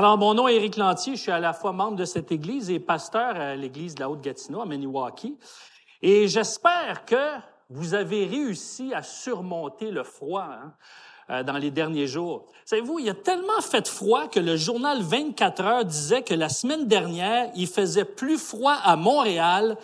[0.00, 2.70] Alors, mon nom est Éric Lantier, je suis à la fois membre de cette église
[2.70, 5.36] et pasteur à l'église de la Haute-Gatineau, à Maniwaki.
[6.00, 7.36] Et j'espère que
[7.68, 10.72] vous avez réussi à surmonter le froid hein,
[11.28, 12.46] euh, dans les derniers jours.
[12.64, 16.48] Savez-vous, il y a tellement fait froid que le journal 24 heures disait que la
[16.48, 19.76] semaine dernière, il faisait plus froid à Montréal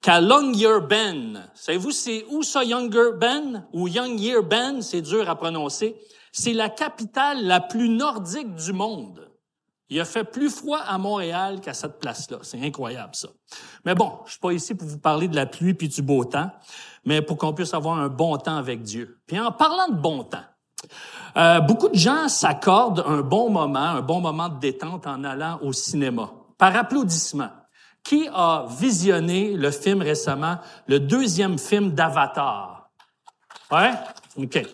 [0.00, 1.50] qu'à Longyearbyen.
[1.54, 3.66] Savez-vous, c'est où ça, Longyearbyen?
[3.72, 5.96] Ou Longyearbyen, c'est dur à prononcer.
[6.30, 9.26] C'est la capitale la plus nordique du monde.
[9.90, 12.38] Il a fait plus froid à Montréal qu'à cette place-là.
[12.42, 13.28] C'est incroyable, ça.
[13.84, 16.24] Mais bon, je suis pas ici pour vous parler de la pluie puis du beau
[16.24, 16.50] temps,
[17.04, 19.20] mais pour qu'on puisse avoir un bon temps avec Dieu.
[19.26, 20.44] Puis en parlant de bon temps,
[21.36, 25.58] euh, beaucoup de gens s'accordent un bon moment, un bon moment de détente en allant
[25.62, 27.50] au cinéma, par applaudissement.
[28.02, 32.90] Qui a visionné le film récemment, le deuxième film d'Avatar?
[33.70, 33.92] Ouais?
[34.38, 34.66] OK.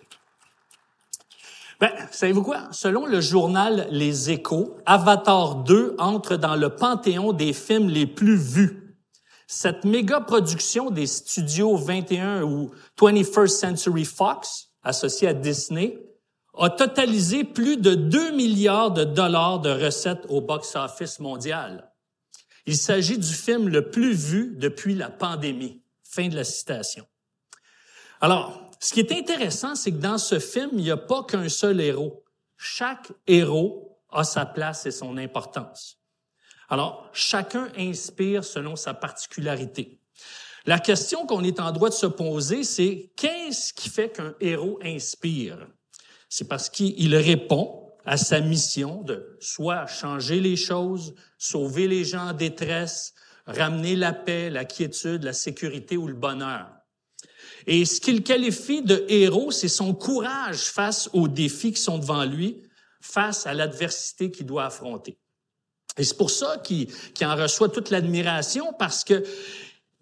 [1.78, 2.68] Ben, savez-vous quoi?
[2.72, 8.36] Selon le journal Les Échos, Avatar 2 entre dans le panthéon des films les plus
[8.36, 8.96] vus.
[9.46, 15.98] Cette méga production des studios 21 ou 21st Century Fox, associée à Disney,
[16.58, 21.92] a totalisé plus de 2 milliards de dollars de recettes au box-office mondial.
[22.64, 25.82] Il s'agit du film le plus vu depuis la pandémie.
[26.02, 27.06] Fin de la citation.
[28.22, 31.48] Alors, ce qui est intéressant, c'est que dans ce film, il n'y a pas qu'un
[31.48, 32.24] seul héros.
[32.56, 35.98] Chaque héros a sa place et son importance.
[36.68, 40.00] Alors, chacun inspire selon sa particularité.
[40.64, 44.80] La question qu'on est en droit de se poser, c'est qu'est-ce qui fait qu'un héros
[44.82, 45.68] inspire?
[46.28, 52.30] C'est parce qu'il répond à sa mission de soit changer les choses, sauver les gens
[52.30, 53.14] en détresse,
[53.46, 56.68] ramener la paix, la quiétude, la sécurité ou le bonheur.
[57.66, 62.24] Et ce qu'il qualifie de héros, c'est son courage face aux défis qui sont devant
[62.24, 62.62] lui,
[63.00, 65.18] face à l'adversité qu'il doit affronter.
[65.98, 66.88] Et c'est pour ça qu'il
[67.22, 69.24] en reçoit toute l'admiration parce que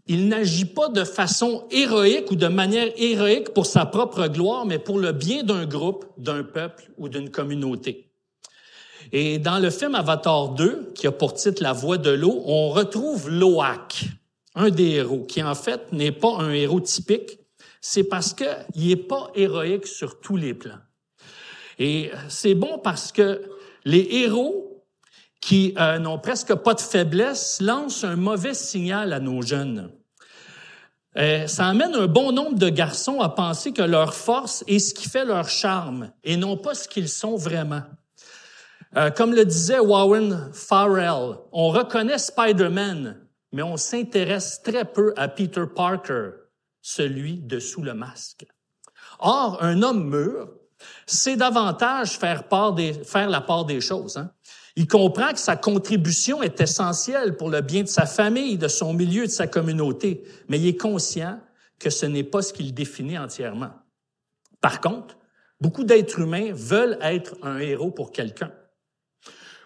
[0.07, 4.79] il n'agit pas de façon héroïque ou de manière héroïque pour sa propre gloire, mais
[4.79, 8.11] pour le bien d'un groupe, d'un peuple ou d'une communauté.
[9.13, 12.69] Et dans le film Avatar 2, qui a pour titre La Voix de l'eau, on
[12.69, 14.05] retrouve Loak,
[14.55, 17.39] un des héros, qui en fait n'est pas un héros typique,
[17.87, 20.79] c'est parce qu'il n'est pas héroïque sur tous les plans.
[21.79, 23.43] Et c'est bon parce que
[23.85, 24.87] les héros
[25.43, 29.93] qui euh, n'ont presque pas de faiblesse lancent un mauvais signal à nos jeunes.
[31.19, 34.95] Euh, ça amène un bon nombre de garçons à penser que leur force est ce
[34.95, 37.83] qui fait leur charme et non pas ce qu'ils sont vraiment.
[38.97, 43.21] Euh, comme le disait Warren Farrell, on reconnaît Spider-Man,
[43.53, 46.31] mais on s'intéresse très peu à Peter Parker,
[46.85, 48.47] celui dessous le masque.
[49.19, 50.51] Or, un homme mûr,
[51.07, 54.19] c'est davantage faire, part des, faire la part des choses.
[54.19, 54.31] Hein.
[54.77, 58.93] Il comprend que sa contribution est essentielle pour le bien de sa famille, de son
[58.93, 61.41] milieu, de sa communauté, mais il est conscient
[61.79, 63.71] que ce n'est pas ce qu'il définit entièrement.
[64.61, 65.17] Par contre,
[65.63, 68.53] beaucoup d'êtres humains veulent être un héros pour quelqu'un.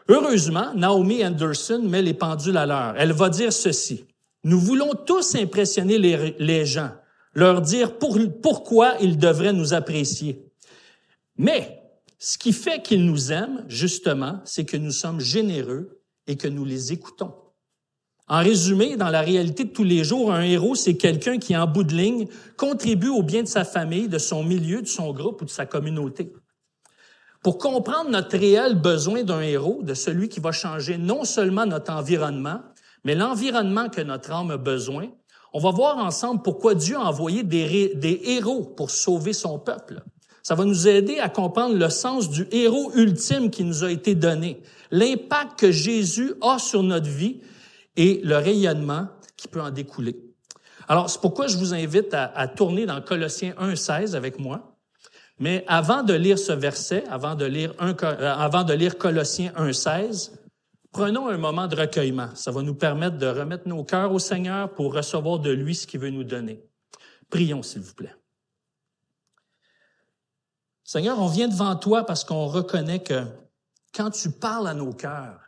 [0.06, 2.94] Heureusement, Naomi Anderson met les pendules à l'heure.
[2.96, 4.06] Elle va dire ceci.
[4.44, 6.92] Nous voulons tous impressionner les, les gens,
[7.38, 10.44] leur dire pour, pourquoi ils devraient nous apprécier.
[11.36, 11.80] Mais
[12.18, 16.64] ce qui fait qu'ils nous aiment, justement, c'est que nous sommes généreux et que nous
[16.64, 17.32] les écoutons.
[18.26, 21.68] En résumé, dans la réalité de tous les jours, un héros, c'est quelqu'un qui, en
[21.68, 22.26] bout de ligne,
[22.56, 25.64] contribue au bien de sa famille, de son milieu, de son groupe ou de sa
[25.64, 26.32] communauté.
[27.42, 31.92] Pour comprendre notre réel besoin d'un héros, de celui qui va changer non seulement notre
[31.92, 32.60] environnement,
[33.04, 35.08] mais l'environnement que notre âme a besoin,
[35.58, 40.04] on va voir ensemble pourquoi Dieu a envoyé des, héros pour sauver son peuple.
[40.44, 44.14] Ça va nous aider à comprendre le sens du héros ultime qui nous a été
[44.14, 47.40] donné, l'impact que Jésus a sur notre vie
[47.96, 50.14] et le rayonnement qui peut en découler.
[50.86, 54.76] Alors, c'est pourquoi je vous invite à, tourner dans Colossiens 1.16 avec moi.
[55.40, 57.94] Mais avant de lire ce verset, avant de lire, euh,
[58.32, 60.30] avant de lire Colossiens 1.16,
[60.98, 62.34] Prenons un moment de recueillement.
[62.34, 65.86] Ça va nous permettre de remettre nos cœurs au Seigneur pour recevoir de lui ce
[65.86, 66.60] qu'il veut nous donner.
[67.30, 68.16] Prions, s'il vous plaît.
[70.82, 73.22] Seigneur, on vient devant toi parce qu'on reconnaît que
[73.94, 75.38] quand tu parles à nos cœurs,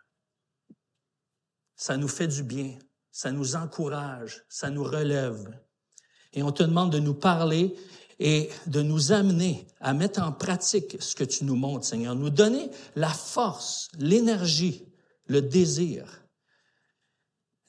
[1.74, 2.78] ça nous fait du bien,
[3.10, 5.52] ça nous encourage, ça nous relève.
[6.32, 7.74] Et on te demande de nous parler
[8.20, 12.14] et de nous amener à mettre en pratique ce que tu nous montres, Seigneur.
[12.14, 14.86] Nous donner la force, l'énergie
[15.30, 16.04] le désir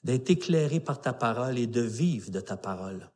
[0.04, 3.12] d'être éclairé par ta parole et de vivre de ta parole.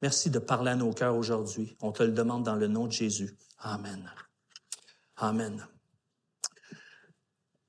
[0.00, 1.76] Merci de parler à nos cœurs aujourd'hui.
[1.82, 3.36] On te le demande dans le nom de Jésus.
[3.58, 4.10] Amen.
[5.16, 5.66] Amen.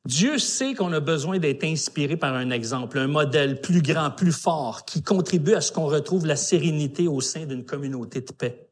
[0.05, 4.31] Dieu sait qu'on a besoin d'être inspiré par un exemple, un modèle plus grand, plus
[4.31, 8.69] fort, qui contribue à ce qu'on retrouve la sérénité au sein d'une communauté de paix.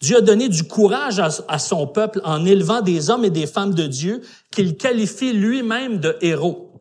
[0.00, 3.74] Dieu a donné du courage à, son peuple en élevant des hommes et des femmes
[3.74, 4.22] de Dieu
[4.52, 6.72] qu'il qualifie lui-même de héros.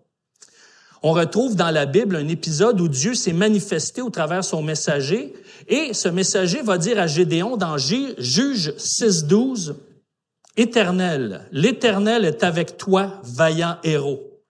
[1.01, 5.33] On retrouve dans la Bible un épisode où Dieu s'est manifesté au travers son messager
[5.67, 9.75] et ce messager va dire à Gédéon dans Juge 6.12,
[10.55, 14.41] Éternel, l'Éternel est avec toi, vaillant héros.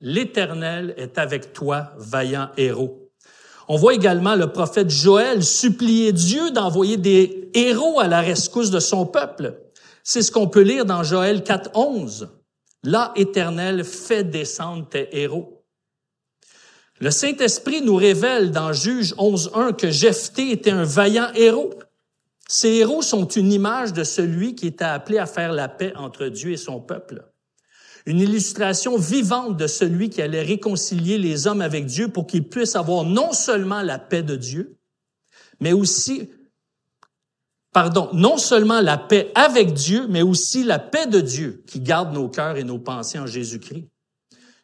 [0.00, 3.03] L'Éternel est avec toi, vaillant héros.
[3.68, 8.80] On voit également le prophète Joël supplier Dieu d'envoyer des héros à la rescousse de
[8.80, 9.58] son peuple.
[10.02, 12.28] C'est ce qu'on peut lire dans Joël 4.11.
[12.82, 15.64] Là, Éternel, fais descendre tes héros.
[17.00, 21.70] Le Saint-Esprit nous révèle dans Juge 11.1 que Jephthé était un vaillant héros.
[22.46, 26.26] Ces héros sont une image de celui qui était appelé à faire la paix entre
[26.26, 27.24] Dieu et son peuple.
[28.06, 32.76] Une illustration vivante de celui qui allait réconcilier les hommes avec Dieu pour qu'ils puissent
[32.76, 34.76] avoir non seulement la paix de Dieu,
[35.60, 36.28] mais aussi,
[37.72, 42.12] pardon, non seulement la paix avec Dieu, mais aussi la paix de Dieu qui garde
[42.12, 43.88] nos cœurs et nos pensées en Jésus-Christ.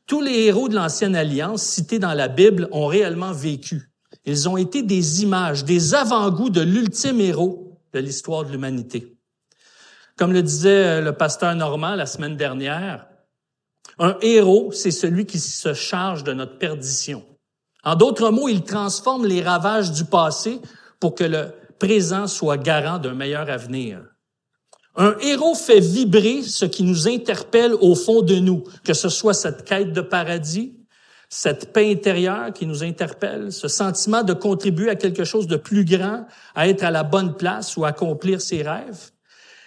[0.07, 3.91] Tous les héros de l'ancienne alliance cités dans la Bible ont réellement vécu.
[4.27, 9.17] Ils ont été des images, des avant-goûts de l'ultime héros de l'histoire de l'humanité.
[10.17, 13.07] Comme le disait euh, le pasteur Normand la semaine dernière,
[14.01, 17.23] un héros, c'est celui qui se charge de notre perdition.
[17.85, 20.59] En d'autres mots, il transforme les ravages du passé
[20.99, 24.01] pour que le présent soit garant d'un meilleur avenir.
[24.97, 29.35] Un héros fait vibrer ce qui nous interpelle au fond de nous, que ce soit
[29.35, 30.81] cette quête de paradis,
[31.29, 35.85] cette paix intérieure qui nous interpelle, ce sentiment de contribuer à quelque chose de plus
[35.85, 39.11] grand, à être à la bonne place ou accomplir ses rêves.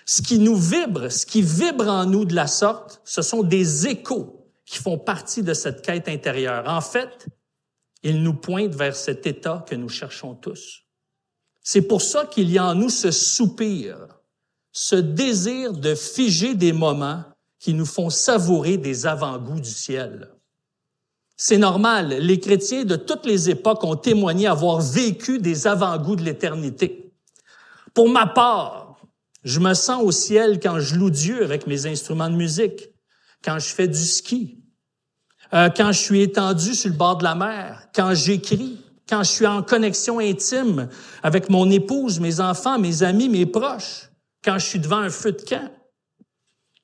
[0.06, 3.88] Ce qui nous vibre, ce qui vibre en nous de la sorte, ce sont des
[3.88, 6.64] échos qui font partie de cette quête intérieure.
[6.68, 7.28] En fait,
[8.02, 10.84] ils nous pointent vers cet état que nous cherchons tous.
[11.62, 13.98] C'est pour ça qu'il y a en nous ce soupir,
[14.74, 17.24] ce désir de figer des moments
[17.60, 20.30] qui nous font savourer des avant-goûts du ciel.
[21.38, 26.24] C'est normal, les chrétiens de toutes les époques ont témoigné avoir vécu des avant-goûts de
[26.24, 27.14] l'éternité.
[27.94, 28.83] Pour ma part,
[29.44, 32.90] je me sens au ciel quand je loue Dieu avec mes instruments de musique,
[33.44, 34.58] quand je fais du ski,
[35.54, 39.30] euh, quand je suis étendu sur le bord de la mer, quand j'écris, quand je
[39.30, 40.88] suis en connexion intime
[41.22, 44.10] avec mon épouse, mes enfants, mes amis, mes proches,
[44.44, 45.70] quand je suis devant un feu de camp.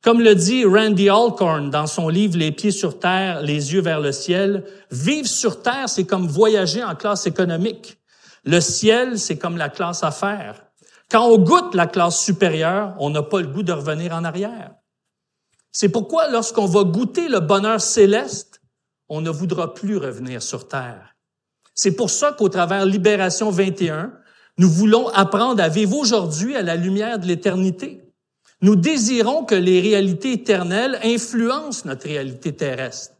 [0.02, 4.00] Comme le dit Randy Alcorn dans son livre Les pieds sur terre, les yeux vers
[4.00, 7.98] le ciel, vivre sur terre, c'est comme voyager en classe économique.
[8.46, 10.69] Le ciel, c'est comme la classe affaires.
[11.10, 14.76] Quand on goûte la classe supérieure, on n'a pas le goût de revenir en arrière.
[15.72, 18.62] C'est pourquoi lorsqu'on va goûter le bonheur céleste,
[19.08, 21.16] on ne voudra plus revenir sur terre.
[21.74, 24.14] C'est pour ça qu'au travers Libération 21,
[24.58, 28.04] nous voulons apprendre à vivre aujourd'hui à la lumière de l'éternité.
[28.62, 33.16] Nous désirons que les réalités éternelles influencent notre réalité terrestre.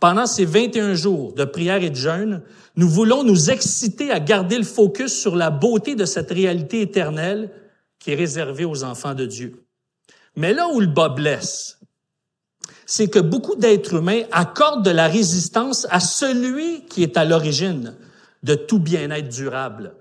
[0.00, 2.42] Pendant ces 21 jours de prière et de jeûne,
[2.76, 7.50] nous voulons nous exciter à garder le focus sur la beauté de cette réalité éternelle
[7.98, 9.64] qui est réservée aux enfants de Dieu.
[10.36, 11.80] Mais là où le bas blesse,
[12.84, 17.96] c'est que beaucoup d'êtres humains accordent de la résistance à celui qui est à l'origine
[18.42, 19.94] de tout bien-être durable.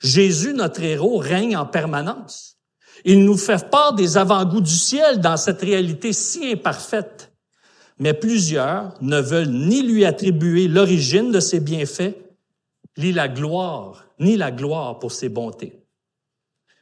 [0.00, 2.58] Jésus, notre héros, règne en permanence.
[3.04, 7.33] Il nous fait part des avant-goûts du ciel dans cette réalité si imparfaite.
[7.98, 12.16] Mais plusieurs ne veulent ni lui attribuer l'origine de ses bienfaits,
[12.98, 15.84] ni la gloire, ni la gloire pour ses bontés.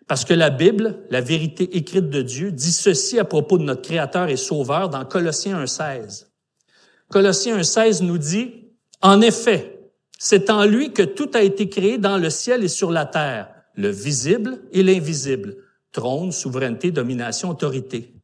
[0.09, 3.83] Parce que la Bible, la vérité écrite de Dieu, dit ceci à propos de notre
[3.83, 6.26] Créateur et Sauveur dans Colossiens 1.16.
[7.09, 8.52] Colossiens 1.16 nous dit,
[9.00, 12.90] En effet, c'est en lui que tout a été créé dans le ciel et sur
[12.90, 15.57] la terre, le visible et l'invisible,
[15.92, 18.14] trône, souveraineté, domination, autorité.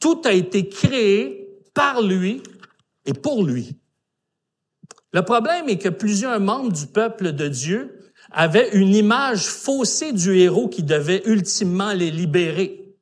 [0.00, 1.43] Tout a été créé
[1.74, 2.42] par lui
[3.04, 3.76] et pour lui.
[5.12, 8.00] Le problème est que plusieurs membres du peuple de Dieu
[8.32, 12.96] avaient une image faussée du héros qui devait ultimement les libérer.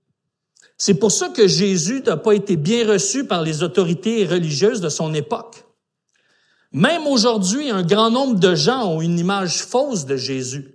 [0.77, 4.89] C'est pour ça que Jésus n'a pas été bien reçu par les autorités religieuses de
[4.89, 5.65] son époque.
[6.73, 10.75] Même aujourd'hui, un grand nombre de gens ont une image fausse de Jésus,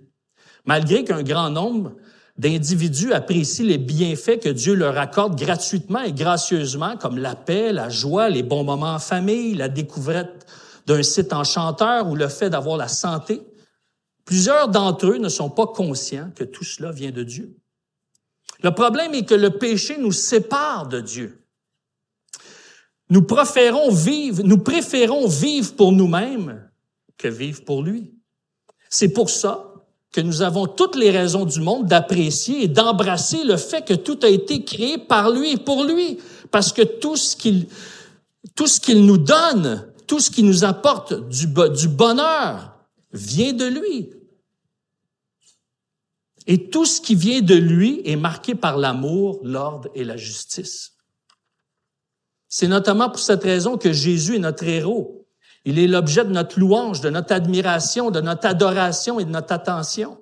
[0.64, 1.92] malgré qu'un grand nombre
[2.38, 7.88] d'individus apprécient les bienfaits que Dieu leur accorde gratuitement et gracieusement, comme la paix, la
[7.88, 10.46] joie, les bons moments en famille, la découverte
[10.86, 13.42] d'un site enchanteur ou le fait d'avoir la santé.
[14.24, 17.56] Plusieurs d'entre eux ne sont pas conscients que tout cela vient de Dieu.
[18.62, 21.44] Le problème est que le péché nous sépare de Dieu.
[23.10, 26.70] nous préférons vivre, nous préférons vivre pour nous-mêmes
[27.16, 28.14] que vivre pour lui.
[28.90, 29.67] C'est pour ça
[30.12, 34.18] que nous avons toutes les raisons du monde d'apprécier et d'embrasser le fait que tout
[34.22, 36.18] a été créé par lui et pour lui,
[36.50, 37.66] parce que tout ce qu'il
[38.54, 42.78] tout ce qu'il nous donne, tout ce qui nous apporte du, du bonheur
[43.12, 44.10] vient de lui.
[46.46, 50.94] Et tout ce qui vient de lui est marqué par l'amour, l'ordre et la justice.
[52.48, 55.27] C'est notamment pour cette raison que Jésus est notre héros.
[55.68, 59.52] Il est l'objet de notre louange, de notre admiration, de notre adoration et de notre
[59.52, 60.16] attention.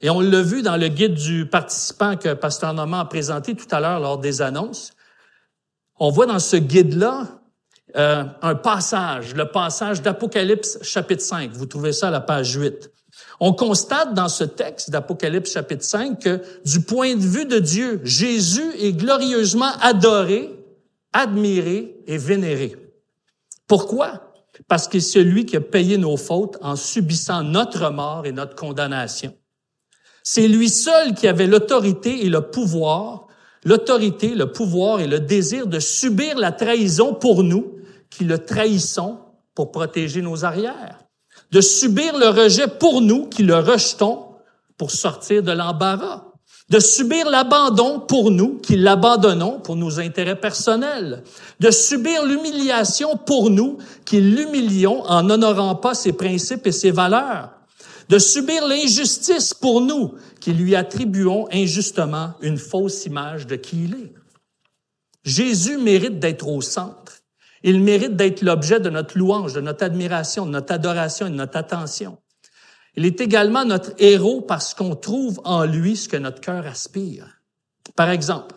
[0.00, 3.68] Et on l'a vu dans le guide du participant que Pasteur Normand a présenté tout
[3.70, 4.90] à l'heure lors des annonces.
[6.00, 7.28] On voit dans ce guide-là
[7.96, 11.52] euh, un passage, le passage d'Apocalypse chapitre 5.
[11.52, 12.90] Vous trouvez ça à la page 8.
[13.38, 18.00] On constate dans ce texte d'Apocalypse chapitre 5 que du point de vue de Dieu,
[18.02, 20.58] Jésus est glorieusement adoré,
[21.12, 22.74] admiré et vénéré.
[23.68, 24.25] Pourquoi?
[24.68, 28.54] Parce que c'est celui qui a payé nos fautes en subissant notre mort et notre
[28.54, 29.34] condamnation.
[30.22, 33.26] C'est lui seul qui avait l'autorité et le pouvoir,
[33.64, 37.76] l'autorité, le pouvoir et le désir de subir la trahison pour nous,
[38.10, 39.20] qui le trahissons
[39.54, 40.98] pour protéger nos arrières,
[41.52, 44.26] de subir le rejet pour nous, qui le rejetons
[44.76, 46.32] pour sortir de l'embarras,
[46.68, 51.22] de subir l'abandon pour nous, qui l'abandonnons pour nos intérêts personnels,
[51.60, 57.50] de subir l'humiliation pour nous, qui l'humilions en n'honorant pas ses principes et ses valeurs,
[58.08, 63.94] de subir l'injustice pour nous, qui lui attribuons injustement une fausse image de qui il
[63.94, 64.12] est.
[65.24, 67.20] Jésus mérite d'être au centre.
[67.62, 71.34] Il mérite d'être l'objet de notre louange, de notre admiration, de notre adoration et de
[71.34, 72.18] notre attention.
[72.96, 77.26] Il est également notre héros parce qu'on trouve en lui ce que notre cœur aspire.
[77.94, 78.54] Par exemple,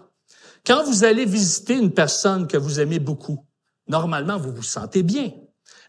[0.66, 3.46] quand vous allez visiter une personne que vous aimez beaucoup,
[3.88, 5.32] normalement, vous vous sentez bien.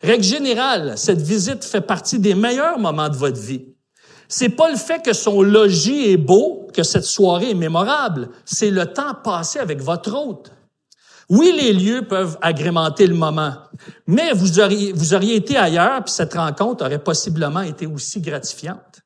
[0.02, 3.66] Règle générale, cette visite fait partie des meilleurs moments de votre vie.
[4.28, 8.70] C'est pas le fait que son logis est beau, que cette soirée est mémorable, c'est
[8.70, 10.52] le temps passé avec votre hôte.
[11.30, 13.54] Oui, les lieux peuvent agrémenter le moment,
[14.08, 19.00] mais vous auriez, été ailleurs, puis cette rencontre aurait possiblement été aussi gratifiante.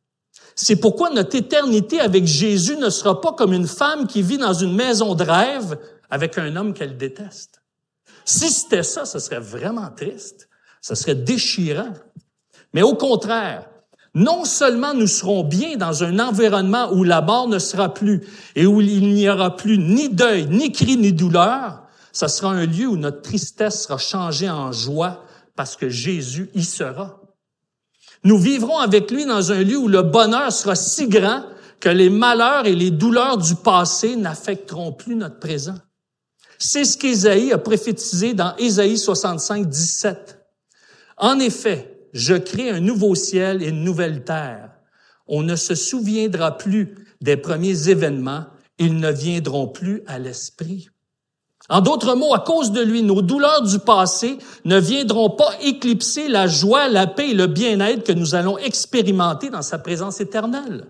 [0.56, 4.54] C'est pourquoi notre éternité avec Jésus ne sera pas comme une femme qui vit dans
[4.54, 5.78] une maison de rêve
[6.08, 7.62] avec un homme qu'elle déteste.
[8.24, 10.48] Si c'était ça, ce serait vraiment triste,
[10.80, 11.92] ce serait déchirant.
[12.72, 13.68] Mais au contraire,
[14.14, 18.22] non seulement nous serons bien dans un environnement où la mort ne sera plus
[18.56, 21.83] et où il n'y aura plus ni deuil, ni cri, ni douleur,
[22.14, 25.24] ce sera un lieu où notre tristesse sera changée en joie
[25.56, 27.20] parce que Jésus y sera.
[28.22, 31.44] Nous vivrons avec lui dans un lieu où le bonheur sera si grand
[31.80, 35.74] que les malheurs et les douleurs du passé n'affecteront plus notre présent.
[36.56, 40.38] C'est ce qu'Ésaïe a prophétisé dans Ésaïe 65, 17.
[41.16, 44.70] En effet, je crée un nouveau ciel et une nouvelle terre.
[45.26, 48.46] On ne se souviendra plus des premiers événements,
[48.78, 50.90] ils ne viendront plus à l'esprit.
[51.70, 56.28] En d'autres mots, à cause de lui, nos douleurs du passé ne viendront pas éclipser
[56.28, 60.86] la joie, la paix et le bien-être que nous allons expérimenter dans sa présence éternelle.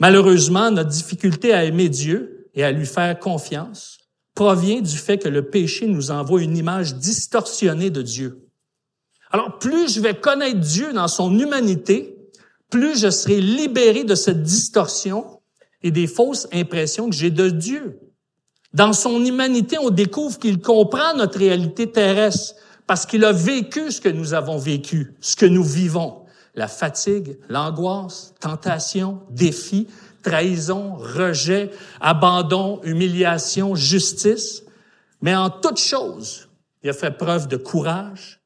[0.00, 3.98] Malheureusement, notre difficulté à aimer Dieu et à lui faire confiance
[4.34, 8.48] provient du fait que le péché nous envoie une image distorsionnée de Dieu.
[9.30, 12.18] Alors, plus je vais connaître Dieu dans son humanité,
[12.68, 15.40] plus je serai libéré de cette distorsion
[15.82, 18.00] et des fausses impressions que j'ai de Dieu.
[18.74, 22.56] Dans son humanité, on découvre qu'il comprend notre réalité terrestre
[22.88, 26.24] parce qu'il a vécu ce que nous avons vécu, ce que nous vivons.
[26.56, 29.86] La fatigue, l'angoisse, tentation, défi,
[30.24, 34.64] trahison, rejet, abandon, humiliation, justice.
[35.22, 36.48] Mais en toute chose,
[36.82, 38.40] il a fait preuve de courage,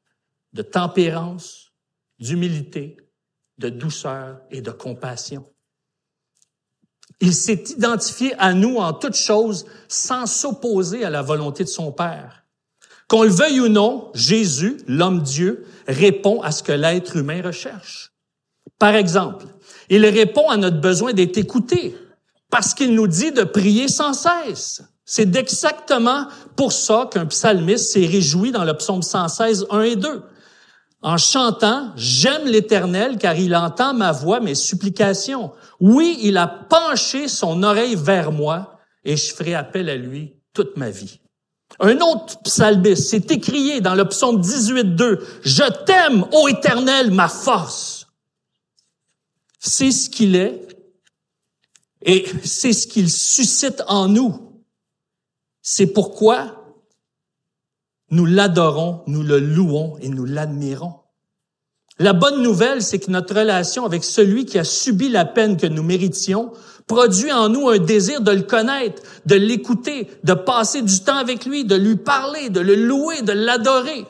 [0.53, 1.71] de tempérance,
[2.19, 2.97] d'humilité,
[3.57, 5.43] de douceur et de compassion.
[7.21, 11.91] Il s'est identifié à nous en toutes choses sans s'opposer à la volonté de son
[11.91, 12.43] Père.
[13.07, 18.11] Qu'on le veuille ou non, Jésus, l'homme Dieu, répond à ce que l'être humain recherche.
[18.77, 19.45] Par exemple,
[19.89, 21.97] il répond à notre besoin d'être écouté
[22.49, 24.83] parce qu'il nous dit de prier sans cesse.
[25.05, 30.23] C'est exactement pour ça qu'un psalmiste s'est réjoui dans le psaume 116, 1 et 2
[31.01, 35.53] en chantant, j'aime l'Éternel car il entend ma voix, mes supplications.
[35.79, 40.75] Oui, il a penché son oreille vers moi et je ferai appel à lui toute
[40.75, 41.21] ma vie.
[41.79, 48.07] Un autre psalmiste s'est écrié dans le psaume 18.2, Je t'aime, ô Éternel, ma force.
[49.59, 50.67] C'est ce qu'il est
[52.01, 54.63] et c'est ce qu'il suscite en nous.
[55.61, 56.58] C'est pourquoi
[58.11, 60.95] nous l'adorons, nous le louons et nous l'admirons.
[61.99, 65.67] La bonne nouvelle, c'est que notre relation avec celui qui a subi la peine que
[65.67, 66.53] nous méritions
[66.87, 71.45] produit en nous un désir de le connaître, de l'écouter, de passer du temps avec
[71.45, 74.05] lui, de lui parler, de le louer, de l'adorer.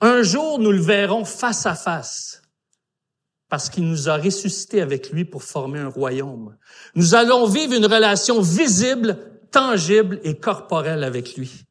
[0.00, 2.42] Un jour, nous le verrons face à face
[3.48, 6.56] parce qu'il nous a ressuscités avec lui pour former un royaume.
[6.94, 9.18] Nous allons vivre une relation visible,
[9.52, 11.64] tangible et corporelle avec lui.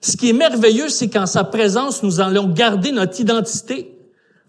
[0.00, 3.98] Ce qui est merveilleux, c'est qu'en sa présence, nous allons garder notre identité,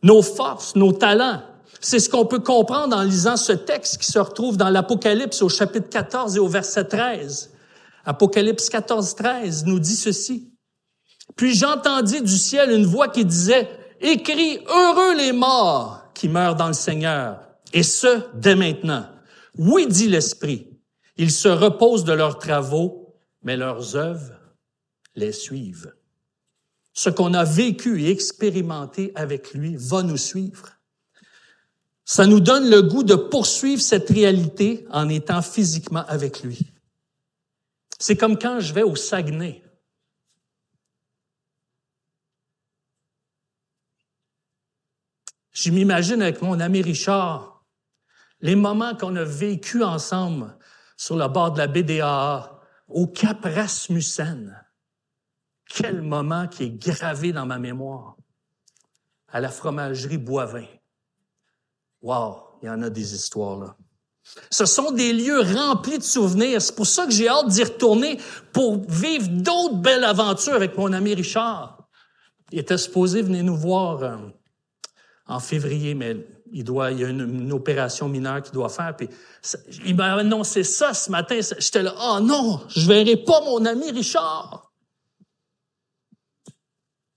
[0.03, 1.41] nos forces, nos talents.
[1.81, 5.49] C'est ce qu'on peut comprendre en lisant ce texte qui se retrouve dans l'Apocalypse au
[5.49, 7.51] chapitre 14 et au verset 13.
[8.05, 10.51] Apocalypse 14, 13 nous dit ceci.
[11.35, 13.69] Puis j'entendis du ciel une voix qui disait,
[14.01, 17.39] Écris, heureux les morts qui meurent dans le Seigneur,
[17.71, 19.05] et ce, dès maintenant.
[19.57, 20.67] Oui, dit l'Esprit,
[21.17, 24.33] ils se reposent de leurs travaux, mais leurs œuvres
[25.19, 25.93] les.
[26.93, 30.69] Ce qu'on a vécu et expérimenté avec lui va nous suivre.
[32.05, 36.73] Ça nous donne le goût de poursuivre cette réalité en étant physiquement avec lui.
[37.99, 39.63] C'est comme quand je vais au Saguenay.
[45.51, 47.65] Je m'imagine avec mon ami Richard,
[48.39, 50.57] les moments qu'on a vécus ensemble
[50.95, 54.65] sur le bord de la BDA, au Cap Rasmussen.
[55.69, 58.17] Quel moment qui est gravé dans ma mémoire?
[59.27, 60.65] À la fromagerie Boivin.
[62.01, 63.75] Wow, il y en a des histoires là.
[64.51, 66.61] Ce sont des lieux remplis de souvenirs.
[66.61, 68.19] C'est pour ça que j'ai hâte d'y retourner
[68.53, 71.87] pour vivre d'autres belles aventures avec mon ami Richard.
[72.51, 74.17] Il était supposé venir nous voir euh,
[75.27, 76.17] en février, mais
[76.51, 78.95] il doit, y a une, opération mineure qu'il doit faire.
[78.95, 79.09] Puis
[79.85, 81.39] il m'a annoncé ça ce matin.
[81.57, 84.68] J'étais là, oh non, je verrai pas mon ami Richard.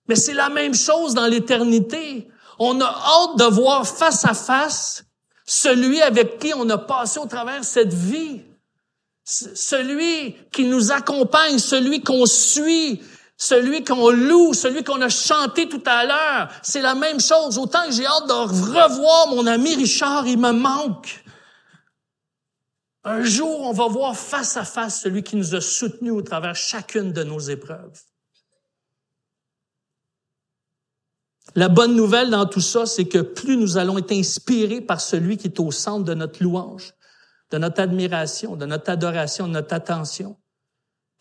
[0.08, 2.28] Mais c'est la même chose dans l'éternité.
[2.58, 5.04] On a hâte de voir face à face
[5.44, 8.42] celui avec qui on a passé au travers cette vie.
[9.24, 13.02] Celui qui nous accompagne, celui qu'on suit,
[13.36, 16.48] celui qu'on loue, celui qu'on a chanté tout à l'heure.
[16.62, 17.58] C'est la même chose.
[17.58, 21.24] Autant que j'ai hâte de revoir mon ami Richard, il me manque.
[23.04, 26.54] Un jour, on va voir face à face celui qui nous a soutenus au travers
[26.54, 28.00] chacune de nos épreuves.
[31.54, 35.36] La bonne nouvelle dans tout ça, c'est que plus nous allons être inspirés par celui
[35.36, 36.94] qui est au centre de notre louange,
[37.50, 40.36] de notre admiration, de notre adoration, de notre attention,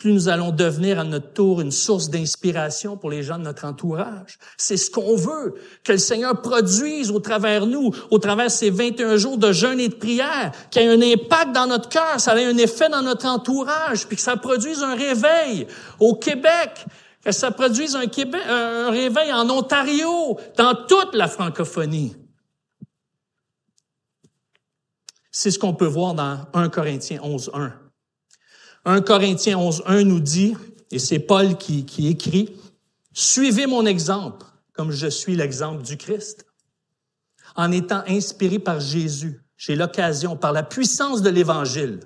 [0.01, 3.65] plus nous allons devenir à notre tour une source d'inspiration pour les gens de notre
[3.65, 4.39] entourage.
[4.57, 5.53] C'est ce qu'on veut,
[5.84, 9.89] que le Seigneur produise au travers nous, au travers ces 21 jours de jeûne et
[9.89, 13.03] de prière, qu'il y ait un impact dans notre cœur, ça ait un effet dans
[13.03, 15.67] notre entourage, puis que ça produise un réveil
[15.99, 16.88] au Québec,
[17.23, 22.15] que ça produise un, Québec, un réveil en Ontario, dans toute la francophonie.
[25.31, 27.73] C'est ce qu'on peut voir dans 1 Corinthiens 11, 1.
[28.86, 30.55] 1 Corinthiens 11, 1 nous dit,
[30.89, 32.55] et c'est Paul qui écrit,
[33.13, 36.45] Suivez mon exemple, comme je suis l'exemple du Christ.
[37.55, 41.99] En étant inspiré par Jésus, j'ai l'occasion, par la puissance de l'Évangile,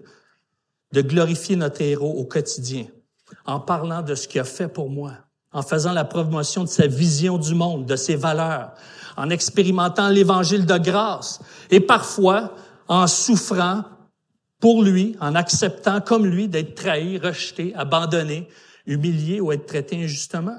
[0.91, 2.87] de glorifier notre héros au quotidien
[3.45, 5.13] en parlant de ce qu'il a fait pour moi,
[5.51, 8.73] en faisant la promotion de sa vision du monde, de ses valeurs,
[9.17, 11.39] en expérimentant l'évangile de grâce
[11.71, 12.53] et parfois
[12.87, 13.83] en souffrant
[14.59, 18.47] pour lui, en acceptant comme lui d'être trahi, rejeté, abandonné,
[18.85, 20.57] humilié ou être traité injustement,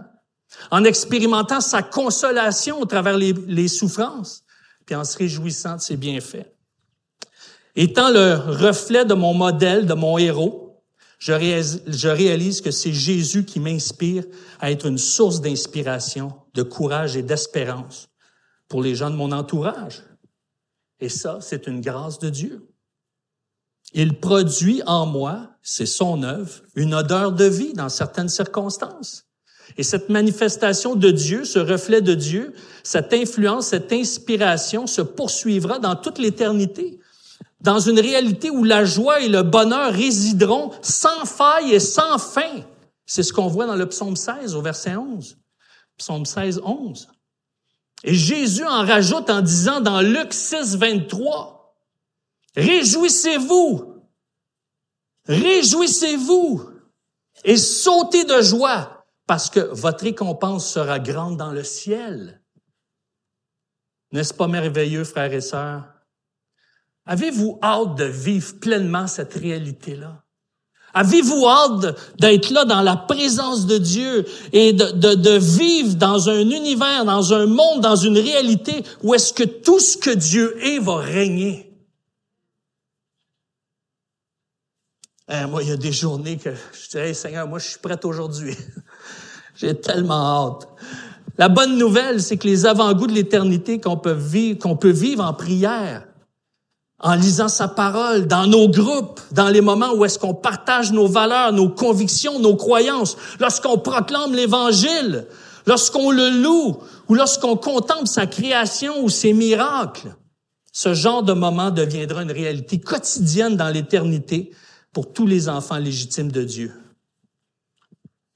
[0.70, 4.44] en expérimentant sa consolation au travers les, souffrances,
[4.84, 6.46] puis en se réjouissant de ses bienfaits.
[7.74, 10.65] Étant le reflet de mon modèle, de mon héros,
[11.18, 11.32] je
[12.08, 14.24] réalise, que c'est Jésus qui m'inspire
[14.60, 18.08] à être une source d'inspiration, de courage et d'espérance
[18.68, 20.02] pour les gens de mon entourage.
[21.00, 22.68] Et ça, c'est une grâce de Dieu.
[23.92, 29.26] Il produit en moi, c'est son œuvre, une odeur de vie dans certaines circonstances.
[29.76, 32.52] Et cette manifestation de Dieu, ce reflet de Dieu,
[32.82, 37.00] cette influence, cette inspiration se poursuivra dans toute l'éternité
[37.60, 42.62] dans une réalité où la joie et le bonheur résideront sans faille et sans fin.
[43.06, 45.36] C'est ce qu'on voit dans le psaume 16 au verset 11.
[45.96, 47.08] Psaume 16, 11.
[48.04, 51.56] Et Jésus en rajoute en disant dans Luc 6, 23,
[52.56, 54.02] Réjouissez-vous,
[55.26, 56.70] réjouissez-vous
[57.44, 62.40] et sautez de joie parce que votre récompense sera grande dans le ciel.
[64.12, 65.84] N'est-ce pas merveilleux, frères et sœurs?
[67.06, 70.22] Avez-vous hâte de vivre pleinement cette réalité-là?
[70.92, 77.04] Avez-vous hâte d'être là dans la présence de Dieu et de, vivre dans un univers,
[77.04, 80.96] dans un monde, dans une réalité où est-ce que tout ce que Dieu est va
[80.96, 81.70] régner?
[85.28, 87.78] Hein, moi, il y a des journées que je dis, hey, Seigneur, moi, je suis
[87.78, 88.56] prêt aujourd'hui.
[89.54, 90.68] J'ai tellement hâte.
[91.36, 95.22] La bonne nouvelle, c'est que les avant-goûts de l'éternité qu'on peut vivre, qu'on peut vivre
[95.24, 96.05] en prière,
[96.98, 101.06] en lisant sa parole, dans nos groupes, dans les moments où est-ce qu'on partage nos
[101.06, 105.26] valeurs, nos convictions, nos croyances, lorsqu'on proclame l'Évangile,
[105.66, 106.78] lorsqu'on le loue
[107.08, 110.16] ou lorsqu'on contemple sa création ou ses miracles.
[110.72, 114.54] Ce genre de moment deviendra une réalité quotidienne dans l'éternité
[114.92, 116.72] pour tous les enfants légitimes de Dieu.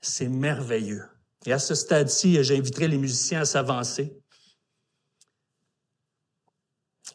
[0.03, 1.05] C'est merveilleux.
[1.47, 4.19] Et à ce stade-ci, j'inviterai les musiciens à s'avancer.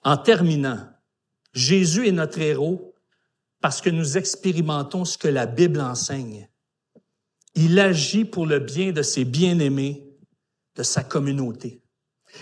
[0.04, 0.88] En terminant,
[1.56, 2.94] Jésus est notre héros
[3.62, 6.50] parce que nous expérimentons ce que la Bible enseigne.
[7.56, 10.06] Il agit pour le bien de ses bien-aimés,
[10.76, 11.82] de sa communauté.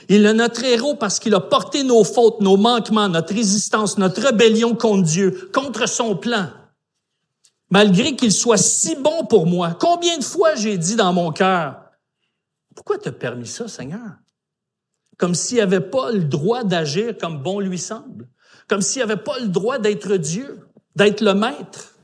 [0.10, 4.24] Il est notre héros parce qu'il a porté nos fautes, nos manquements, notre résistance, notre
[4.24, 6.50] rébellion contre Dieu, contre son plan.
[7.70, 11.92] Malgré qu'il soit si bon pour moi, combien de fois j'ai dit dans mon cœur,
[12.76, 14.18] pourquoi t'as permis ça, Seigneur?
[15.18, 18.28] Comme s'il avait pas le droit d'agir comme bon lui semble
[18.68, 21.96] comme s'il avait pas le droit d'être Dieu, d'être le maître.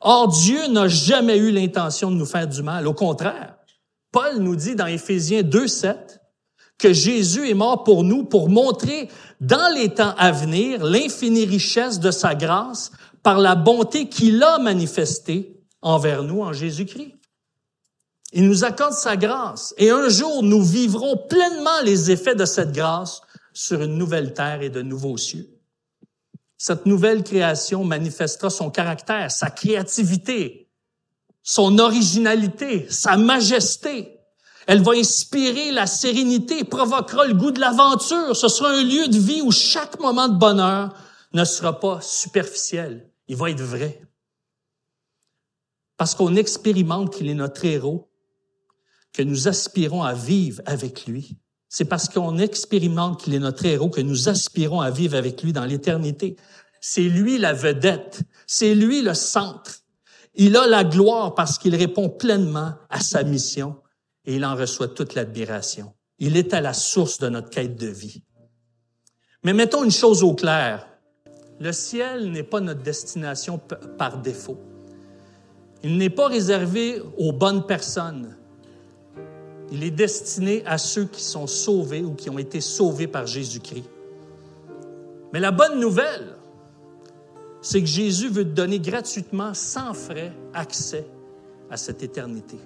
[0.00, 2.86] Or, Dieu n'a jamais eu l'intention de nous faire du mal.
[2.86, 3.56] Au contraire,
[4.12, 6.20] Paul nous dit dans Éphésiens 2, 7,
[6.78, 9.08] que Jésus est mort pour nous pour montrer
[9.40, 14.58] dans les temps à venir l'infinie richesse de sa grâce par la bonté qu'il a
[14.58, 17.14] manifestée envers nous en Jésus-Christ.
[18.32, 22.72] Il nous accorde sa grâce et un jour nous vivrons pleinement les effets de cette
[22.72, 23.22] grâce
[23.54, 25.48] sur une nouvelle terre et de nouveaux cieux.
[26.58, 30.70] Cette nouvelle création manifestera son caractère, sa créativité,
[31.42, 34.18] son originalité, sa majesté.
[34.66, 38.34] Elle va inspirer la sérénité, provoquera le goût de l'aventure.
[38.34, 40.94] Ce sera un lieu de vie où chaque moment de bonheur
[41.32, 43.08] ne sera pas superficiel.
[43.28, 44.02] Il va être vrai.
[45.96, 48.10] Parce qu'on expérimente qu'il est notre héros,
[49.12, 51.38] que nous aspirons à vivre avec lui.
[51.68, 55.52] C'est parce qu'on expérimente qu'il est notre héros que nous aspirons à vivre avec lui
[55.52, 56.36] dans l'éternité.
[56.80, 58.20] C'est lui la vedette.
[58.46, 59.80] C'est lui le centre.
[60.34, 63.76] Il a la gloire parce qu'il répond pleinement à sa mission
[64.24, 65.92] et il en reçoit toute l'admiration.
[66.18, 68.22] Il est à la source de notre quête de vie.
[69.42, 70.86] Mais mettons une chose au clair.
[71.58, 73.60] Le ciel n'est pas notre destination
[73.98, 74.58] par défaut.
[75.82, 78.36] Il n'est pas réservé aux bonnes personnes.
[79.72, 83.84] Il est destiné à ceux qui sont sauvés ou qui ont été sauvés par Jésus-Christ.
[85.32, 86.36] Mais la bonne nouvelle,
[87.60, 91.06] c'est que Jésus veut te donner gratuitement, sans frais, accès
[91.68, 92.58] à cette éternité.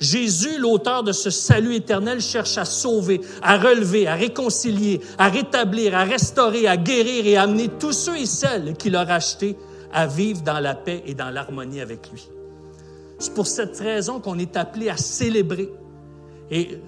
[0.00, 5.94] Jésus, l'auteur de ce salut éternel, cherche à sauver, à relever, à réconcilier, à rétablir,
[5.94, 9.56] à restaurer, à guérir et à amener tous ceux et celles qu'il a rachetés
[9.92, 12.26] à vivre dans la paix et dans l'harmonie avec lui.
[13.18, 15.70] C'est pour cette raison qu'on est appelé à célébrer
[16.52, 16.78] et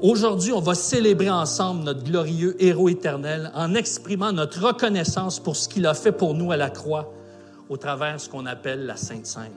[0.00, 5.68] aujourd'hui, on va célébrer ensemble notre glorieux héros éternel en exprimant notre reconnaissance pour ce
[5.68, 7.12] qu'il a fait pour nous à la croix
[7.68, 9.52] au travers de ce qu'on appelle la Sainte Seine.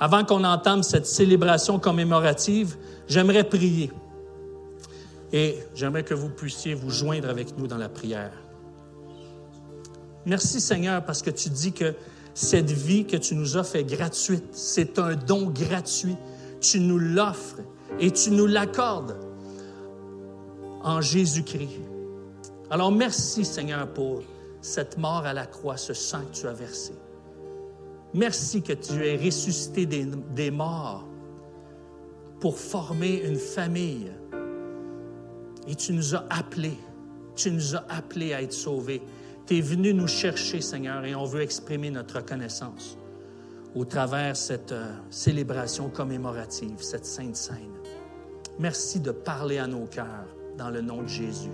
[0.00, 2.76] Avant qu'on entame cette célébration commémorative,
[3.08, 3.92] j'aimerais prier
[5.34, 8.32] et j'aimerais que vous puissiez vous joindre avec nous dans la prière.
[10.24, 11.94] Merci Seigneur parce que tu dis que
[12.32, 16.16] cette vie que tu nous as fait gratuite, c'est un don gratuit.
[16.60, 17.60] Tu nous l'offres
[17.98, 19.16] et tu nous l'accordes
[20.82, 21.80] en Jésus-Christ.
[22.70, 24.22] Alors merci Seigneur pour
[24.60, 26.92] cette mort à la croix, ce sang que tu as versé.
[28.14, 31.06] Merci que tu aies ressuscité des, morts
[32.40, 34.10] pour former une famille.
[35.66, 36.76] Et tu nous as appelés,
[37.34, 39.02] tu nous as appelés à être sauvés.
[39.46, 42.98] Tu es venu nous chercher, Seigneur, et on veut exprimer notre reconnaissance
[43.74, 47.71] au travers cette euh, célébration commémorative, cette sainte scène.
[48.62, 51.50] Merci de parler à nos cœurs dans le nom de Jésus.